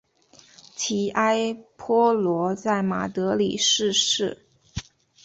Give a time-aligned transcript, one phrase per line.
[0.75, 4.39] 提埃坡罗在马德里逝世。